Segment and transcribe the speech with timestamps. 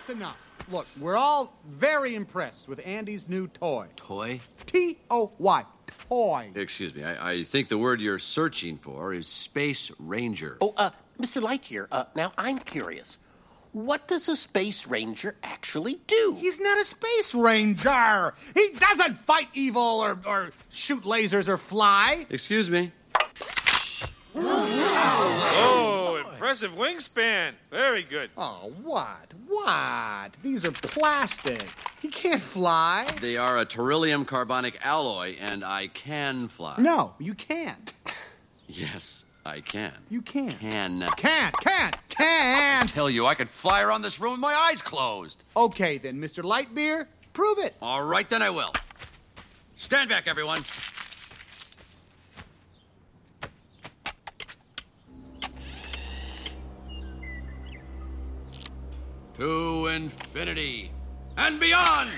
[0.00, 0.50] That's enough.
[0.70, 3.88] Look, we're all very impressed with Andy's new toy.
[3.96, 4.40] Toy?
[4.64, 5.64] T O Y.
[6.08, 6.50] Toy.
[6.54, 7.04] Excuse me.
[7.04, 10.56] I, I think the word you're searching for is Space Ranger.
[10.62, 10.88] Oh, uh,
[11.20, 11.42] Mr.
[11.42, 11.86] Light here.
[11.92, 13.18] Uh, now I'm curious.
[13.72, 16.34] What does a space ranger actually do?
[16.40, 18.32] He's not a space ranger.
[18.54, 22.24] He doesn't fight evil or, or shoot lasers or fly.
[22.30, 22.90] Excuse me.
[26.50, 27.52] Impressive wingspan.
[27.70, 28.28] Very good.
[28.36, 29.32] Oh, what?
[29.46, 30.36] What?
[30.42, 31.64] These are plastic.
[32.02, 33.06] He can't fly.
[33.20, 36.74] They are a beryllium carbonic alloy, and I can fly.
[36.78, 37.92] No, you can't.
[38.66, 39.92] Yes, I can.
[40.10, 40.58] You can't.
[40.58, 41.08] Can.
[41.16, 42.88] Can't, can't, can't.
[42.88, 45.44] Tell you, I could fly around this room with my eyes closed.
[45.56, 46.42] Okay, then, Mr.
[46.42, 47.74] Lightbeer, prove it.
[47.80, 48.72] All right, then I will.
[49.76, 50.62] Stand back, everyone.
[59.40, 60.90] To infinity
[61.38, 62.10] and beyond!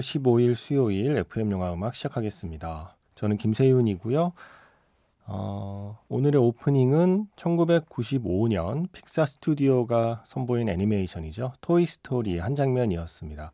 [0.00, 2.96] 6월 15일 수요일 FM 영화 음악 시작하겠습니다.
[3.14, 4.32] 저는 김세윤이고요.
[5.26, 11.52] 어, 오늘의 오프닝은 1995년 픽사 스튜디오가 선보인 애니메이션이죠.
[11.60, 13.52] 토이 스토리의 한 장면이었습니다.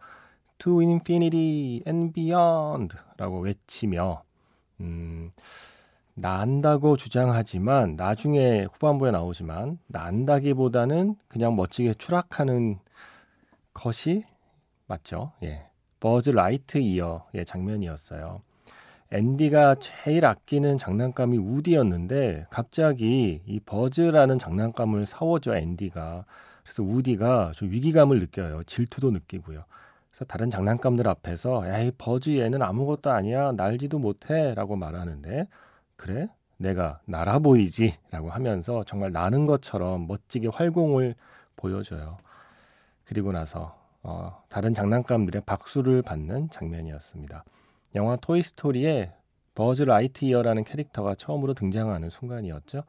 [0.58, 4.22] To Infinity and Beyond 라고 외치며
[4.80, 5.32] 음,
[6.14, 12.78] 난다고 주장하지만 나중에 후반부에 나오지만 난다기보다는 그냥 멋지게 추락하는
[13.74, 14.24] 것이
[14.86, 15.32] 맞죠.
[15.42, 15.66] 예.
[16.00, 18.42] 버즈 라이트이어의 장면이었어요.
[19.12, 26.24] 앤디가 제일 아끼는 장난감이 우디였는데 갑자기 이 버즈라는 장난감을 사오죠 앤디가.
[26.64, 28.64] 그래서 우디가 좀 위기감을 느껴요.
[28.64, 29.64] 질투도 느끼고요.
[30.10, 35.46] 그래서 다른 장난감들 앞에서 야이 버즈 얘는 아무것도 아니야 날지도 못해라고 말하는데
[35.94, 41.14] 그래 내가 날아 보이지라고 하면서 정말 나는 것처럼 멋지게 활공을
[41.54, 42.16] 보여줘요.
[43.04, 47.44] 그리고 나서 어, 다른 장난감들의 박수를 받는 장면이었습니다.
[47.96, 49.12] 영화 토이스토리에
[49.56, 52.84] 버즈 라이트이어라는 캐릭터가 처음으로 등장하는 순간이었죠.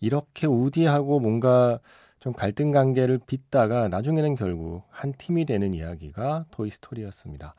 [0.00, 1.78] 이렇게 우디하고 뭔가
[2.20, 7.54] 좀 갈등 관계를 빚다가 나중에는 결국 한 팀이 되는 이야기가 토이스토리였습니다.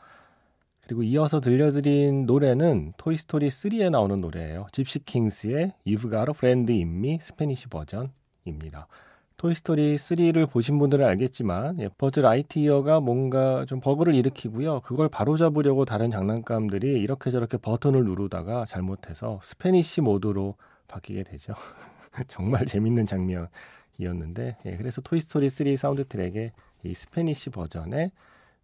[0.81, 4.68] 그리고 이어서 들려드린 노래는 토이스토리 3에 나오는 노래예요.
[4.72, 8.88] 집시 킹스의 You've Got a Friend in Me Spanish 버전입니다.
[9.37, 14.81] 토이스토리 3를 보신 분들은 알겠지만 예, 버즈 라이트이어가 뭔가 좀 버그를 일으키고요.
[14.81, 20.55] 그걸 바로잡으려고 다른 장난감들이 이렇게 저렇게 버튼을 누르다가 잘못해서 Spanish 모드로
[20.87, 21.53] 바뀌게 되죠.
[22.27, 28.11] 정말 재밌는 장면이었는데 예, 그래서 토이스토리 3 사운드 트랙에 이 Spanish 버전의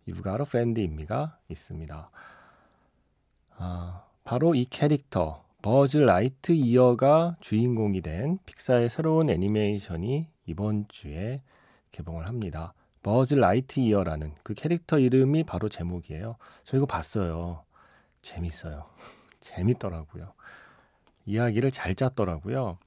[0.08, 2.10] in Me가 있습니다.
[3.58, 11.42] 아, 바로 이 캐릭터 버즈 라이트 이어가 주인공이 된 픽사의 새로운 애니메이션이 이번 주에
[11.92, 12.74] 개봉을 합니다.
[13.02, 16.38] 버즈 라이트 이어라는 그 캐릭터 이름이 바로 제목이에요.
[16.66, 17.64] 저 이거 봤어요.
[18.22, 18.86] 재밌어요.
[19.42, 20.34] 재밌더라고요.
[21.26, 22.78] 이야기를 잘 짰더라고요.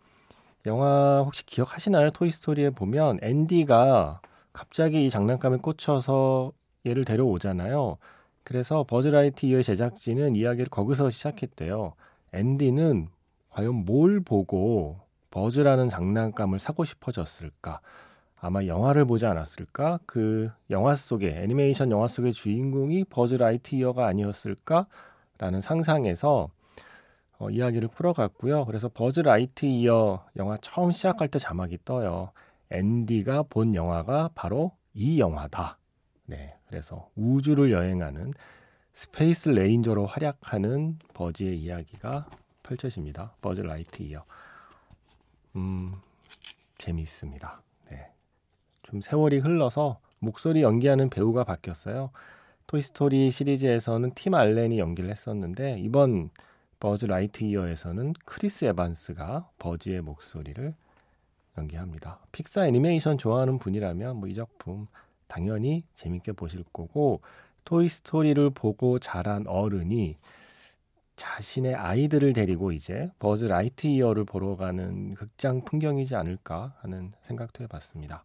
[0.67, 2.11] 영화 혹시 기억하시나요?
[2.11, 4.21] 토이스토리에 보면 앤디가
[4.53, 6.53] 갑자기 이 장난감에 꽂혀서
[6.87, 7.99] 얘를 데려오잖아요.
[8.43, 11.95] 그래서 버즈 라이트 이어의 제작진은 이야기를 거기서 시작했대요.
[12.33, 13.09] 앤디는
[13.51, 15.06] 과연 뭘 보고
[15.37, 17.81] 버즈라는 장난감을 사고 싶어졌을까?
[18.41, 20.01] 아마 영화를 보지 않았을까?
[20.07, 24.87] 그 영화 속에 애니메이션 영화 속의 주인공이 버즈 라이트이어가 아니었을까?
[25.37, 26.49] 라는 상상에서
[27.39, 28.65] 어, 이야기를 풀어갔고요.
[28.65, 32.31] 그래서 버즈 라이트이어 영화 처음 시작할 때 자막이 떠요.
[32.71, 35.77] 앤디가 본 영화가 바로 이 영화다.
[36.25, 38.33] 네, 그래서 우주를 여행하는
[38.95, 42.27] Space Ranger로 활약하는 버즈의 이야기가
[42.63, 43.35] 펼쳐집니다.
[43.43, 44.25] 버즈 라이트이어.
[45.57, 45.93] 음,
[46.79, 47.63] 재미있습니다.
[47.91, 48.11] 네.
[48.83, 52.11] 좀 세월이 흘러서 목소리 연기하는 배우가 바뀌었어요.
[52.67, 56.31] 토이스토리 시리즈에서는 팀 알렌이 연기를 했었는데 이번
[56.81, 60.75] 버즈 라이트이어에서는 크리스 에반스가 버즈의 목소리를
[61.57, 62.19] 연기합니다.
[62.33, 64.87] 픽사 애니메이션 좋아하는 분이라면 뭐 이 작품
[65.27, 67.21] 당연히 재밌게 보실 거고
[67.65, 70.17] 토이 스토리를 보고 자란 어른이
[71.17, 78.25] 자신의 아이들을 데리고 이제 버즈 라이트이어를 보러 가는 극장 풍경이지 않을까 하는 생각도 해봤습니다.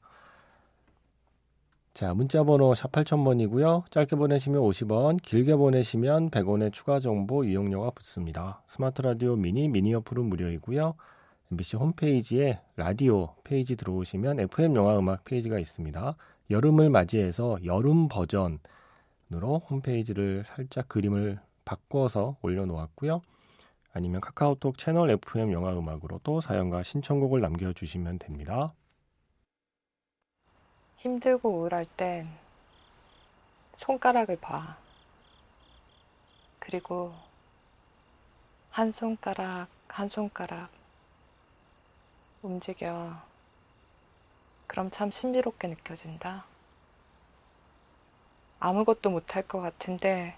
[1.93, 3.91] 자, 문자 번호 샵 8000번이고요.
[3.91, 8.61] 짧게 보내시면 50원, 길게 보내시면 100원의 추가 정보 이용료가 붙습니다.
[8.67, 10.95] 스마트 라디오 미니 미니 어플은 무료이고요.
[11.51, 16.15] MBC 홈페이지에 라디오 페이지 들어오시면 FM 영화 음악 페이지가 있습니다.
[16.49, 23.21] 여름을 맞이해서 여름 버전으로 홈페이지를 살짝 그림을 바꿔서 올려놓았고요.
[23.93, 28.73] 아니면 카카오톡 채널 FM 영화 음악으로도 사연과 신청곡을 남겨주시면 됩니다.
[30.97, 32.27] 힘들고 우울할 땐
[33.75, 34.77] 손가락을 봐.
[36.59, 37.13] 그리고
[38.69, 40.69] 한 손가락, 한 손가락
[42.43, 43.21] 움직여.
[44.67, 46.45] 그럼 참 신비롭게 느껴진다.
[48.59, 50.37] 아무것도 못할 것 같은데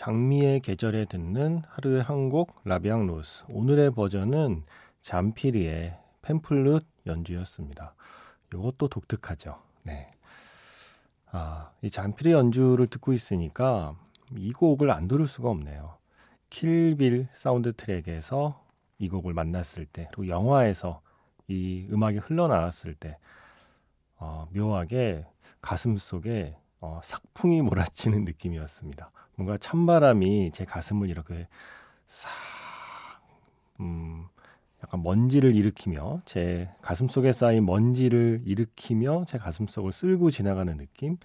[0.00, 3.44] 장미의 계절에 듣는 하루의 한 곡 La Vie en rose.
[3.50, 4.64] 오늘의 버전은
[5.02, 7.94] 잠피르의 팬플룻 연주였습니다.
[8.50, 9.60] 이것도 독특하죠.
[9.84, 10.10] 네.
[11.30, 13.94] 아, 이 잠피르 연주를 듣고 있으니까
[14.38, 15.98] 이 곡을 안 들을 수가 없네요.
[16.48, 18.64] 킬빌 사운드 트랙에서
[18.98, 21.02] 이 곡을 만났을 때, 그리고 영화에서
[21.46, 23.18] 이 음악이 흘러나왔을 때,
[24.16, 25.26] 어, 묘하게
[25.60, 29.10] 가슴 속에 어, 삭풍이 몰아치는 느낌이었습니다.
[29.36, 31.46] 뭔가 찬바람이 제 가슴을 이렇게
[32.06, 32.30] 싹,
[33.80, 34.26] 음,
[34.82, 41.18] 약간 먼지를 일으키며 제 가슴 속에 쌓인 먼지를 일으키며 제 가슴 속을 쓸고 지나가는 느낌.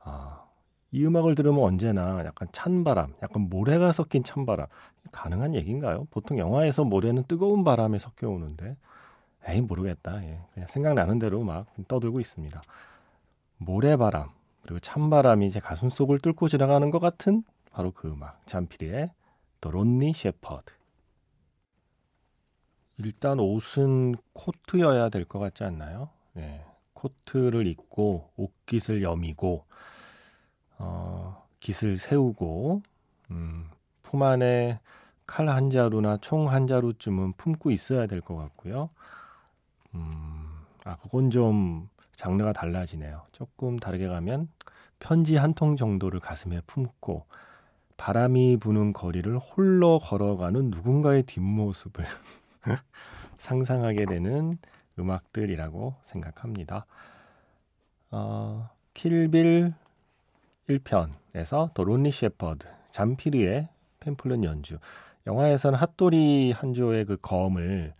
[0.00, 0.44] 아,
[0.90, 4.66] 이 음악을 들으면 언제나 약간 찬바람, 약간 모래가 섞인 찬바람.
[5.12, 6.06] 가능한 얘기인가요?
[6.10, 8.76] 보통 영화에서 모래는 뜨거운 바람에 섞여 오는데,
[9.46, 10.22] 에이, 모르겠다.
[10.24, 10.40] 예.
[10.52, 12.60] 그냥 생각나는 대로 막 떠들고 있습니다.
[13.58, 14.30] 모래바람,
[14.68, 17.42] 그리고 찬바람이 제 가슴 속을 뚫고 지나가는 것 같은
[17.72, 18.46] 바로 그 음악.
[18.46, 19.10] 잠피리의
[19.62, 20.74] The Lonely Shepherd.
[22.98, 26.10] 일단 옷은 코트여야 될 것 같지 않나요?
[26.34, 26.62] 네.
[26.92, 29.64] 코트를 입고 옷깃을 여미고
[30.76, 32.82] 어, 깃을 세우고
[33.30, 33.70] 음,
[34.02, 34.80] 품 안에
[35.26, 38.90] 칼 한 자루나 총 한 자루쯤은 품고 있어야 될 것 같고요.
[39.94, 40.46] 음,
[40.84, 41.88] 아 그건 좀
[42.18, 43.22] 장르가 달라지네요.
[43.30, 44.48] 조금 다르게 가면
[44.98, 47.26] 편지 한 통 정도를 가슴에 품고
[47.96, 52.04] 바람이 부는 거리를 홀로 걸어가는 누군가의 뒷모습을
[53.38, 54.58] 상상하게 되는
[54.98, 56.86] 음악들이라고 생각합니다.
[58.10, 59.72] 어, 킬빌
[60.68, 63.68] 1편에서 The Lonely Shepherd, 잠피르의
[64.00, 64.78] 팬플룻 연주.
[65.28, 67.94] 영화에서는 핫토리 한조의 그 검을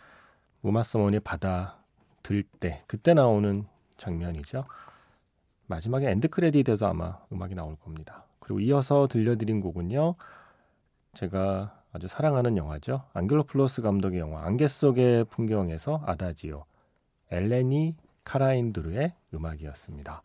[0.63, 1.79] 우마 서먼이 받아
[2.25, 3.65] 들 때, 그때 나오는
[3.99, 4.65] 장면이죠.
[5.67, 8.25] 마지막에 end credit에도 아마 음악이 나올 겁니다.
[8.41, 10.15] 그리고 이어서 들려드린 곡은요.
[11.15, 13.03] 제가 아주 사랑하는 영화죠.
[13.13, 16.65] 앙겔로풀로스 감독의 영화 안개 속의 풍경에서 아다지오
[17.31, 20.23] 엘레니 카라인드르의 음악이었습니다.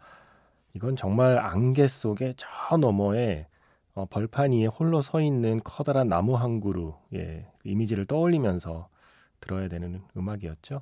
[0.76, 3.48] 이건 정말 안개 속에 저 너머에
[3.96, 8.88] 어, 벌판 위에 홀로 서 있는 커다란 나무 한 그루의 이미지를 떠올리면서
[9.40, 10.82] 들어야 되는 음악이었죠.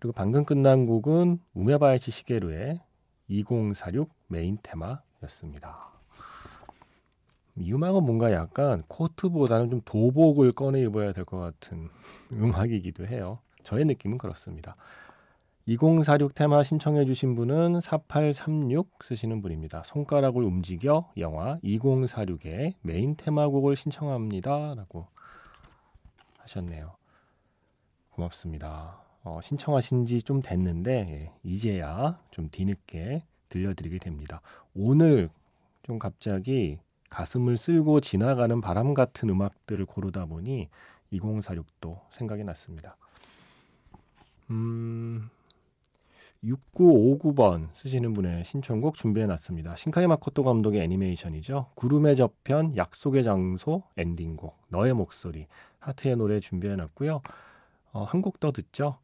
[0.00, 2.80] 그리고 방금 끝난 곡은 우메바야시 시게루의
[3.26, 5.90] 2046 메인 테마였습니다.
[7.56, 11.88] 이 음악은 뭔가 약간 코트보다는 좀 도복을 꺼내 입어야 될 것 같은
[12.32, 13.40] 음악이기도 해요.
[13.64, 14.76] 저의 느낌은 그렇습니다.
[15.66, 19.82] 2046 테마 신청해 주신 분은 4836 쓰시는 분입니다.
[19.84, 24.74] 손가락을 움직여 영화 2046의 메인 테마곡을 신청합니다.
[24.76, 25.08] 라고
[26.38, 26.96] 하셨네요.
[28.10, 29.07] 고맙습니다.
[29.28, 34.40] 어, 신청하신 지 좀 됐는데 예, 이제야 좀 뒤늦게 들려드리게 됩니다.
[34.74, 35.28] 오늘
[35.82, 36.78] 좀 갑자기
[37.10, 40.68] 가슴을 쓸고 지나가는 바람 같은 음악들을 고르다 보니
[41.12, 42.96] 2046도 생각이 났습니다.
[44.50, 45.28] 음,
[46.44, 49.76] 6959번 쓰시는 분의 신청곡 준비해 놨습니다.
[49.76, 51.66] 신카이 마코토 감독의 애니메이션이죠.
[51.74, 55.46] 구름의 저편, 약속의 장소, 엔딩곡, 너의 목소리,
[55.80, 57.20] 하트의 노래 준비해 놨고요.
[57.92, 58.98] 어, 한곡 더 듣죠.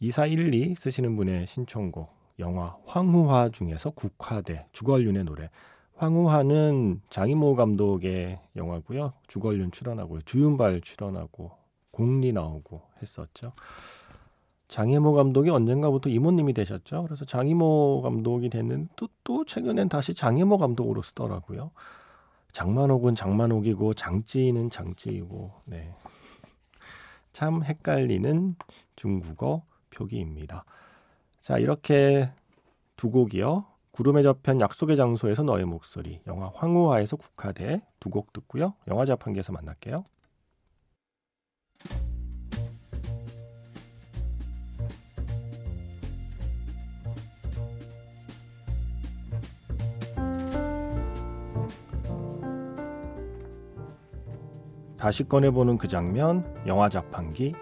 [0.00, 5.50] 2412 쓰시는 분의 신청곡, 영화 황후화 중에서 국화대, 주걸륜의 노래.
[5.94, 9.12] 황후화는 장이모 감독의 영화고요.
[9.26, 11.50] 주걸륜 출연하고 주윤발 출연하고
[11.90, 13.52] 공리 나오고 했었죠.
[14.68, 17.02] 장혜모 감독이 언젠가부터 이모님이 되셨죠.
[17.02, 21.72] 그래서 장희모 감독이 됐는데 또, 또 최근엔 다시 장혜모 감독으로 쓰더라고요.
[22.52, 25.92] 장만옥은 장만옥이고 장찌는 장찌이고 네.
[27.32, 28.54] 참 헷갈리는
[28.96, 30.64] 중국어 표기입니다.
[31.40, 32.30] 자 이렇게
[32.96, 33.64] 두 곡이요.
[33.92, 38.74] 구름의 저편 약속의 장소에서 너의 목소리 영화 황후화에서 국화대 두 곡 듣고요.
[38.88, 40.04] 영화 자판기에서 만날게요.
[54.96, 57.54] 다시 꺼내보는 그 장면, 영화 자판기.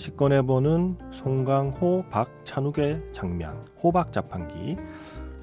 [0.00, 4.78] 다시 꺼내보는 송강호 박찬욱의 장면, 호박 자판기.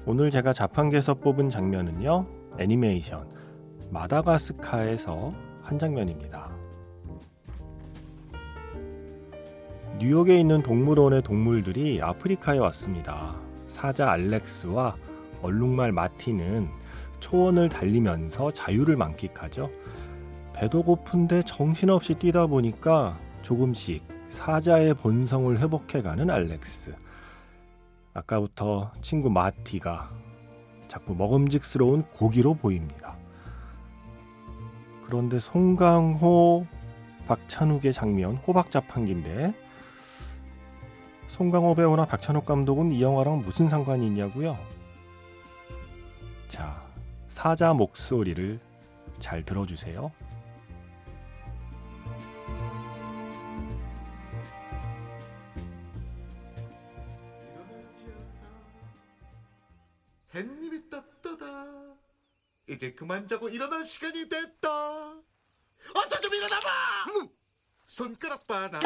[0.04, 2.24] 오늘 제가 자판기에서 뽑은 장면은요,
[2.58, 3.30] 애니메이션
[3.92, 5.30] 마다가스카에서
[5.62, 6.50] 한 장면입니다.
[10.00, 13.36] 뉴욕에 있는 동물원의 동물들이 아프리카에 왔습니다.
[13.68, 14.96] 사자 알렉스와
[15.40, 16.68] 얼룩말 마티는
[17.20, 19.68] 초원을 달리면서 자유를 만끽하죠.
[20.52, 26.94] 배도 고픈데 정신없이 뛰다 보니까 조금씩 사자의 본성을 회복해가는 알렉스.
[28.14, 30.10] 아까부터 친구 마티가
[30.88, 33.16] 자꾸 먹음직스러운 고기로 보입니다.
[35.04, 36.66] 그런데 송강호,
[37.26, 39.52] 박찬욱의 장면 호박 자판기인데
[41.28, 44.58] 송강호 배우나 박찬욱 감독은 이 영화랑 무슨 상관이 있냐고요?
[46.48, 46.82] 자,
[47.28, 48.58] 사자 목소리를
[49.18, 50.10] 잘 들어주세요.
[62.68, 64.68] 이제 그만 자고 일어날 시간이 됐다.
[65.94, 66.68] 어서 좀 일어나봐.
[67.16, 67.28] 음,
[67.82, 68.78] 손가락 봐라.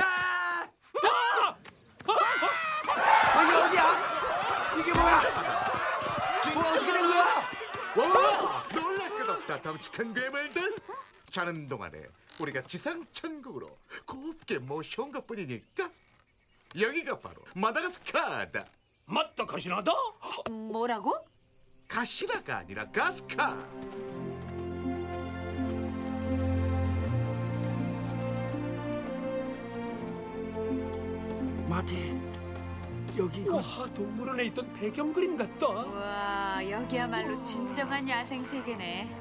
[3.36, 4.74] 여기 어디야?
[4.78, 5.22] 이게 뭐야?
[6.54, 7.50] 뭐 어떻게 된 거야?
[7.96, 9.62] 와, 놀랄 것 없다.
[9.62, 10.76] 덩치큰 괴물들.
[11.30, 12.06] 자는 동안에
[12.38, 15.90] 우리가 지상 천국으로 곱게 모셔온 것 뿐이니까
[16.78, 18.66] 여기가 바로 마다가스카다.
[19.06, 19.92] 맞다 가시나다?
[20.50, 21.21] 뭐라고?
[21.92, 23.58] 가시라가 아니라 가스카.
[31.68, 32.18] 마티
[33.18, 33.62] 여기가 와
[33.94, 35.68] 동물원에 있던 배경 그림 같다.
[35.68, 39.14] 와 여기야말로 진정한 야생 세계네.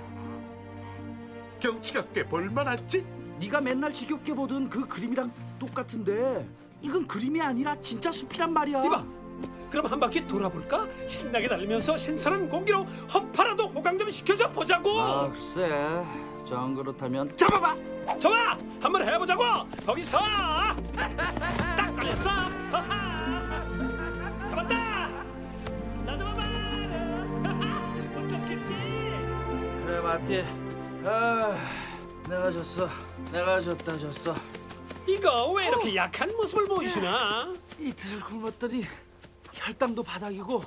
[1.59, 3.05] 경치가 꽤 볼만하지?
[3.41, 6.47] 네가 맨날 지겹게 보던 그 그림이랑 똑같은데
[6.79, 8.85] 이건 그림이 아니라 진짜 숲이란 말이야.
[8.85, 9.05] 이봐,
[9.71, 10.85] 그럼 한 바퀴 돌아볼까?
[11.07, 14.99] 신나게 달리면서 신선한 공기로 허파라도 호강 좀 시켜줘 보자고.
[14.99, 16.03] 아 글쎄,
[16.47, 17.75] 정 그렇다면 잡아봐.
[18.19, 19.43] 좋아, 한번 해보자고.
[19.85, 20.19] 거기서
[20.93, 22.29] 딱 걸렸어.
[24.49, 25.07] 잡았다.
[26.05, 26.41] 나 잡아봐.
[28.15, 28.73] 못 잡겠지.
[29.85, 30.43] 그래 마티.
[31.05, 31.55] 아,
[32.27, 32.89] 내가 졌어.
[33.31, 34.35] 내가 졌다 졌어.
[35.07, 37.53] 이거 왜 이렇게 약한 모습을 보이시나?
[37.79, 38.83] 이틀 굶었더니
[39.53, 40.63] 혈당도 바닥이고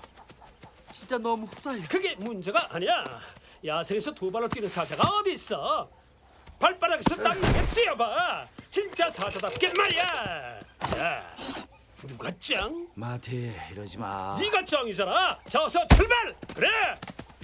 [0.91, 1.83] 진짜 너무 후달려.
[1.88, 3.05] 그게 문제가 아니야.
[3.64, 5.88] 야생에서 두 발로 뛰는 사자가 어디 있어?
[6.59, 8.47] 발바닥에서 땅나게 뛰어봐.
[8.71, 10.61] 진짜 사자답게 말이야.
[10.81, 11.35] 자,
[12.07, 12.87] 누가 짱?
[12.95, 14.37] 마티 이러지 마.
[14.38, 15.38] 네가 짱이잖아.
[15.49, 16.35] 자, 어서 출발.
[16.55, 16.69] 그래.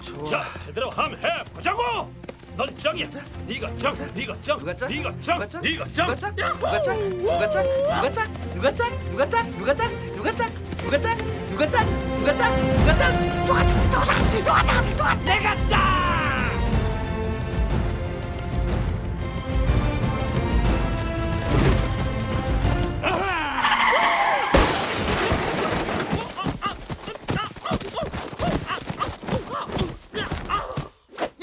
[0.03, 0.25] 좋아.
[0.25, 2.13] 자, 제대로 함 해 보자고.
[2.55, 3.07] 넌 짱이야.
[3.47, 4.13] 네가 짱.
[4.13, 4.57] 네가 짱.
[4.59, 4.89] 누가 짱?
[4.89, 5.37] 네가 짱.
[5.37, 5.61] 누가 짱?
[5.61, 6.07] 네가 짱.
[6.07, 6.35] 누가 짱?
[6.37, 6.99] 누가 짱?
[7.17, 7.63] 누가 짱?
[7.93, 8.33] 누가 짱?
[8.53, 9.01] 누가 짱?
[9.11, 9.51] 누가 짱?
[9.51, 10.11] 누가 짱?
[10.15, 10.70] 누가 짱?
[10.83, 11.17] 누가 짱?
[11.49, 11.85] 누가 짱?
[12.19, 12.55] 누가 짱?
[12.79, 13.17] 누가 짱?
[13.45, 13.89] 누가 짱?
[13.89, 14.43] 누가 짱?
[14.43, 14.89] 누가 짱?
[14.97, 15.81] 누가 내가 짱.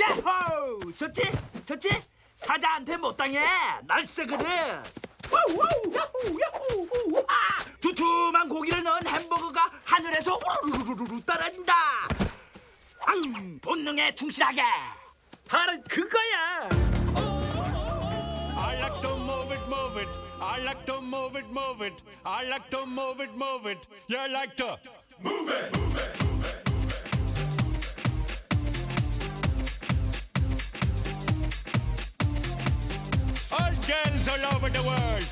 [0.00, 0.92] 야호!
[0.96, 1.22] 좋지?
[1.64, 1.88] 좋지?
[2.36, 3.40] 사자한테 못 당해.
[3.86, 4.97] 날쌔거든.
[19.88, 20.08] Move it.
[20.40, 22.02] I like to move it, move it.
[22.24, 23.78] I like to move it, move it.
[24.08, 24.78] You like to
[25.22, 26.18] move it, move it, move it.
[33.52, 35.24] All girls all over the world.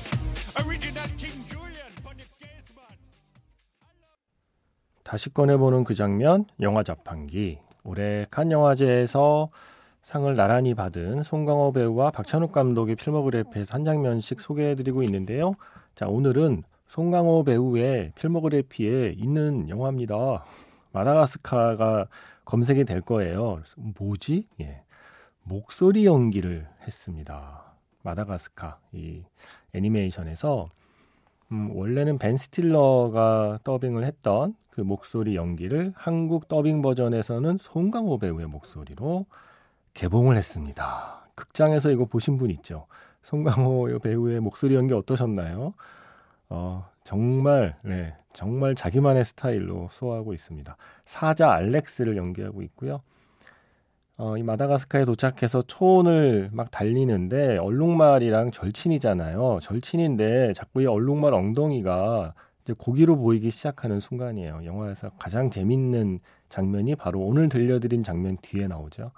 [0.65, 1.91] Original King Julian.
[2.03, 2.99] Bunny Casement.
[5.03, 7.59] 다시 꺼내보는 그 장면, 영화 자판기.
[7.83, 9.49] 올해 칸 영화제에서
[10.07, 15.51] 상을 나란히 받은 송강호 배우와 박찬욱 감독의 필모그래피에서 한 장면씩 소개해드리고 있는데요.
[15.95, 20.45] 자, 오늘은 송강호 배우의 필모그래피에 있는 영화입니다.
[20.93, 22.07] 마다가스카가
[22.45, 23.61] 검색이 될 거예요.
[23.99, 24.47] 뭐지?
[24.61, 24.81] 예.
[25.43, 27.73] 목소리 연기를 했습니다.
[28.03, 29.23] 마다가스카 이
[29.73, 30.69] 애니메이션에서
[31.51, 39.25] 음, 원래는 벤 스틸러가 더빙을 했던 그 목소리 연기를 한국 더빙 버전에서는 송강호 배우의 목소리로
[39.97, 41.27] 개봉을 했습니다.
[41.33, 42.85] 극장에서 이거 보신 분 있죠?
[43.23, 45.73] 송강호 배우의 목소리 연기 어떠셨나요?
[46.49, 50.77] 어, 정말, 네, 정말 자기만의 스타일로 소화하고 있습니다.
[51.03, 53.01] 사자 알렉스를 연기하고 있고요.
[54.17, 59.59] 어, 이 마다가스카에 도착해서 초원을 막 달리는데 얼룩말이랑 절친이잖아요.
[59.63, 64.61] 절친인데 자꾸 이 얼룩말 엉덩이가 이제 고기로 보이기 시작하는 순간이에요.
[64.63, 69.11] 영화에서 가장 재밌는 장면이 바로 오늘 들려드린 장면 뒤에 나오죠.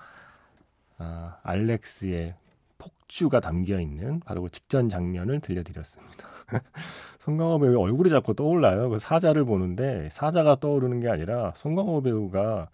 [1.00, 2.36] 아, 알렉스의
[2.78, 6.28] 폭주가 담겨 있는 바로 그 직전 장면을 들려드렸습니다.
[7.20, 8.90] 송강호 배우 얼굴이 자꾸 떠올라요.
[8.90, 12.70] 그 사자를 보는데 사자가 떠오르는 게 아니라 송강호 배우가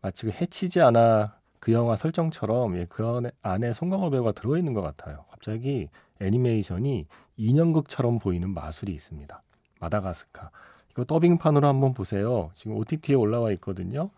[0.00, 4.82] 마치 그 해치지 않아 그 영화 설정처럼 예, 그 안에, 안에 송강호 배우가 들어있는 것
[4.82, 5.24] 같아요.
[5.30, 5.88] 갑자기
[6.20, 7.06] 애니메이션이
[7.36, 9.42] 인형극처럼 보이는 마술이 있습니다.
[9.80, 10.50] 마다가스카.
[10.90, 12.50] 이거 더빙판으로 한번 보세요.
[12.54, 14.10] 지금 OTT에 올라와 있거든요.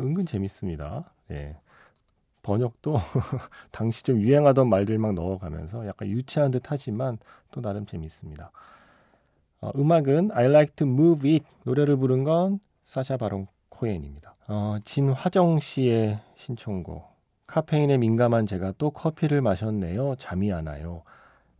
[0.00, 1.04] 은근 재밌습니다.
[1.30, 1.56] 예.
[2.42, 2.96] 번역도
[3.70, 7.18] 당시 좀 유행하던 말들 막 넣어가면서 약간 유치한 듯 하지만
[7.50, 8.50] 또 나름 재밌습니다.
[9.60, 14.34] 어, 음악은 I Like to Move It 노래를 부른 건 사샤 바론 코엔입니다.
[14.48, 17.12] 어, 진화정 씨의 신청곡
[17.46, 20.16] 카페인에 민감한 제가 또 커피를 마셨네요.
[20.16, 21.02] 잠이 안 와요.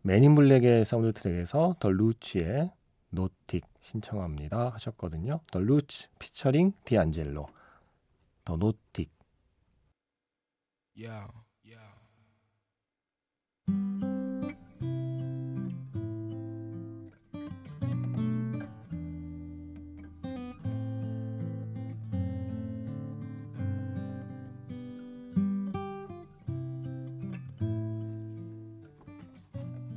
[0.02, 2.72] Men in Black의 사운드 트랙에서 The Roots의
[3.10, 5.40] Notic 신청합니다 하셨거든요.
[5.50, 7.46] The Roots featuring 디안젤로
[8.44, 9.10] 더 노틱
[10.94, 11.26] Yeah,
[11.64, 11.78] yeah.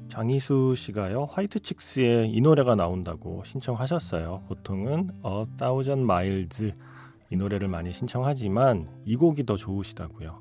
[0.08, 4.44] 장희수 씨가요 화이트 칙스의 이 노래가 나온다고 신청하셨어요.
[4.48, 6.72] 보통은 A Thousand Miles
[7.30, 10.38] 이 노래를 많이 신청하지만 이 곡이 더 좋으시다고요.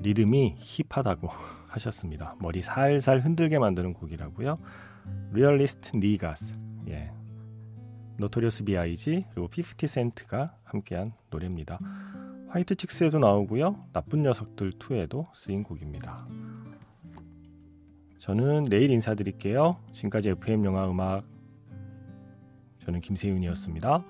[0.00, 1.28] 리듬이 힙하다고
[1.68, 2.34] 하셨습니다.
[2.40, 4.56] 머리 살살 흔들게 만드는 곡이라고요.
[5.32, 6.54] Realest Niggas
[6.88, 7.12] 예.
[8.18, 11.78] 노토리어스 B.I.G 그리고 50 센트가 함께한 노래입니다.
[12.48, 13.86] White Chicks에도 나오고요.
[13.92, 16.26] 나쁜 녀석들 2에도 쓰인 곡입니다.
[18.18, 19.72] 저는 내일 인사드릴게요.
[19.92, 21.22] 지금까지 FM 영화 음악
[22.80, 24.04] 저는 김세윤이었습니다.